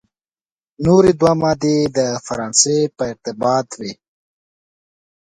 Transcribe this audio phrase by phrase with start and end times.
[0.83, 3.91] نوري دوې مادې د فرانسې په ارتباط وې.